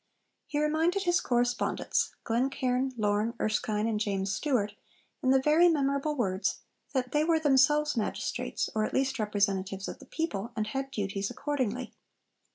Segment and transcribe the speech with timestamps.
[0.47, 4.73] He reminded his correspondents Glencairn, Lorne, Erskine, and James Stewart
[5.21, 6.61] in very memorable words,
[6.95, 11.29] that they were themselves magistrates, or at least representatives of the people, and had duties
[11.29, 11.93] accordingly.